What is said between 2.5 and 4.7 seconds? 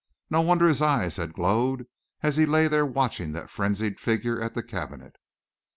there watching that frenzied figure at the